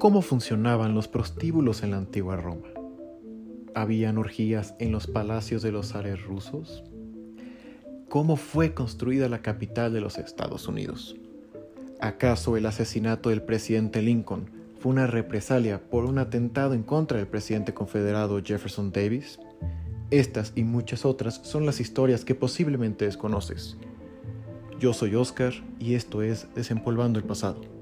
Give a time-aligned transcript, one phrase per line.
[0.00, 2.68] cómo funcionaban los prostíbulos en la antigua Roma.
[3.74, 6.82] ¿Habían orgías en los palacios de los zares rusos?
[8.08, 11.16] ¿Cómo fue construida la capital de los Estados Unidos?
[12.00, 17.26] ¿Acaso el asesinato del presidente Lincoln fue una represalia por un atentado en contra del
[17.26, 19.38] presidente confederado Jefferson Davis?
[20.10, 23.76] Estas y muchas otras son las historias que posiblemente desconoces.
[24.78, 27.79] Yo soy Oscar y esto es Desempolvando el Pasado.